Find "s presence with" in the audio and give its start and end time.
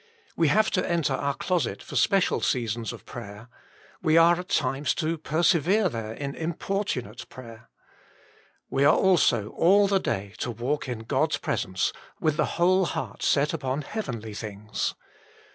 11.33-12.35